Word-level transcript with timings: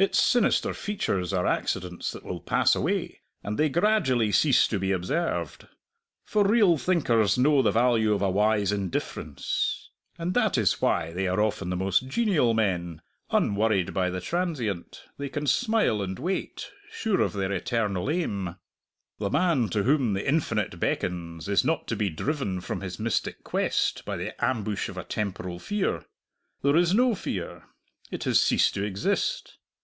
Its 0.00 0.18
sinister 0.18 0.72
features 0.72 1.30
are 1.30 1.46
accidents 1.46 2.10
that 2.10 2.24
will 2.24 2.40
pass 2.40 2.74
away, 2.74 3.20
and 3.44 3.58
they 3.58 3.68
gradually 3.68 4.32
cease 4.32 4.66
to 4.66 4.78
be 4.78 4.92
observed. 4.92 5.68
For 6.24 6.42
real 6.42 6.78
thinkers 6.78 7.36
know 7.36 7.60
the 7.60 7.70
value 7.70 8.14
of 8.14 8.22
a 8.22 8.30
wise 8.30 8.72
indifference. 8.72 9.90
And 10.16 10.32
that 10.32 10.56
is 10.56 10.80
why 10.80 11.12
they 11.12 11.28
are 11.28 11.38
often 11.42 11.68
the 11.68 11.76
most 11.76 12.08
genial 12.08 12.54
men; 12.54 13.02
unworried 13.30 13.92
by 13.92 14.08
the 14.08 14.22
transient, 14.22 15.02
they 15.18 15.28
can 15.28 15.46
smile 15.46 16.00
and 16.00 16.18
wait, 16.18 16.70
sure 16.90 17.20
of 17.20 17.34
their 17.34 17.52
eternal 17.52 18.08
aim. 18.08 18.56
The 19.18 19.28
man 19.28 19.68
to 19.68 19.82
whom 19.82 20.14
the 20.14 20.26
infinite 20.26 20.80
beckons 20.80 21.46
is 21.46 21.62
not 21.62 21.86
to 21.88 21.94
be 21.96 22.08
driven 22.08 22.62
from 22.62 22.80
his 22.80 22.98
mystic 22.98 23.44
quest 23.44 24.06
by 24.06 24.16
the 24.16 24.42
ambush 24.42 24.88
of 24.88 24.96
a 24.96 25.04
temporal 25.04 25.58
fear; 25.58 26.06
there 26.62 26.74
is 26.74 26.94
no 26.94 27.14
fear 27.14 27.64
it 28.10 28.24
has 28.24 28.40
ceased 28.40 28.72
to 28.76 28.82
exist. 28.82 29.58